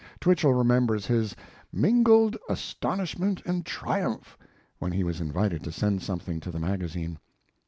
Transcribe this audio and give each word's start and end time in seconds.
Twichell 0.19 0.53
remembers 0.55 1.05
his 1.05 1.35
"mingled 1.71 2.35
astonishment 2.49 3.39
and 3.45 3.63
triumph" 3.63 4.35
when 4.79 4.91
he 4.93 5.03
was 5.03 5.21
invited 5.21 5.63
to 5.65 5.71
send 5.71 6.01
something 6.01 6.39
to 6.39 6.49
the 6.49 6.57
magazine. 6.59 7.19